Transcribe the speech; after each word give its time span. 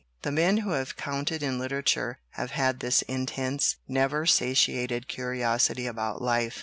The 0.23 0.31
men 0.31 0.57
who 0.57 0.71
have 0.71 0.95
counted 0.97 1.43
in 1.43 1.59
litera 1.59 1.83
ture 1.83 2.17
have 2.31 2.49
had 2.49 2.79
this 2.79 3.03
intense, 3.03 3.75
never 3.87 4.25
satiated 4.25 5.07
curiosity 5.07 5.85
about 5.85 6.23
life. 6.23 6.59